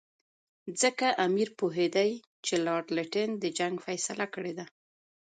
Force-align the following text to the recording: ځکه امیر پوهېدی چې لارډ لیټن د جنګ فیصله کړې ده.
ځکه 0.81 1.07
امیر 1.25 1.49
پوهېدی 1.59 2.11
چې 2.45 2.53
لارډ 2.65 2.87
لیټن 2.97 3.29
د 3.37 3.45
جنګ 3.57 3.75
فیصله 3.85 4.25
کړې 4.35 4.53
ده. 4.59 4.65